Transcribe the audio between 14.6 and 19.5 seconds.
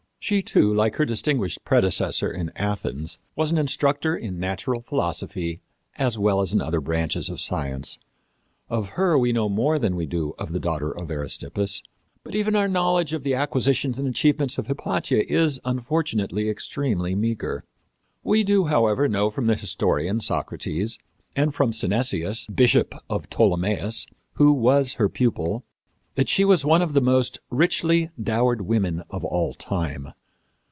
Hypatia is, unfortunately, extremely meager. We do, however, know from